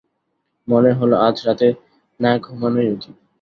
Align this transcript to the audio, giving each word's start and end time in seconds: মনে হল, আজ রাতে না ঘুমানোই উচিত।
মনে 0.67 0.91
হল, 0.99 1.11
আজ 1.27 1.37
রাতে 1.47 1.67
না 2.19 2.31
ঘুমানোই 2.45 2.89
উচিত। 2.95 3.15